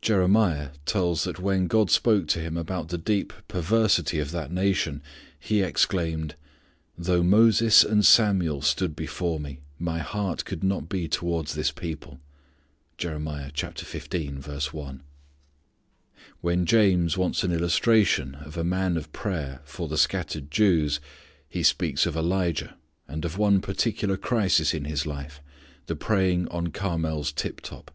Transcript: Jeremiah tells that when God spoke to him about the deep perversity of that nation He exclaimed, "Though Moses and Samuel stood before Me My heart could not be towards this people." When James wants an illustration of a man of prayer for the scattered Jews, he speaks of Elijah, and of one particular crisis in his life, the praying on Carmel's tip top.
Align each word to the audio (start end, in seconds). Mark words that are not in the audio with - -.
Jeremiah 0.00 0.68
tells 0.86 1.24
that 1.24 1.40
when 1.40 1.66
God 1.66 1.90
spoke 1.90 2.28
to 2.28 2.38
him 2.38 2.56
about 2.56 2.90
the 2.90 2.96
deep 2.96 3.32
perversity 3.48 4.20
of 4.20 4.30
that 4.30 4.52
nation 4.52 5.02
He 5.36 5.62
exclaimed, 5.62 6.36
"Though 6.96 7.24
Moses 7.24 7.82
and 7.82 8.06
Samuel 8.06 8.62
stood 8.62 8.94
before 8.94 9.40
Me 9.40 9.58
My 9.80 9.98
heart 9.98 10.44
could 10.44 10.62
not 10.62 10.88
be 10.88 11.08
towards 11.08 11.54
this 11.56 11.72
people." 11.72 12.20
When 13.02 13.46
James 16.66 17.18
wants 17.18 17.42
an 17.42 17.50
illustration 17.52 18.34
of 18.36 18.56
a 18.56 18.62
man 18.62 18.96
of 18.96 19.12
prayer 19.12 19.60
for 19.64 19.88
the 19.88 19.98
scattered 19.98 20.52
Jews, 20.52 21.00
he 21.48 21.64
speaks 21.64 22.06
of 22.06 22.16
Elijah, 22.16 22.76
and 23.08 23.24
of 23.24 23.36
one 23.38 23.60
particular 23.60 24.16
crisis 24.16 24.72
in 24.72 24.84
his 24.84 25.04
life, 25.04 25.40
the 25.86 25.96
praying 25.96 26.46
on 26.46 26.68
Carmel's 26.68 27.32
tip 27.32 27.60
top. 27.60 27.90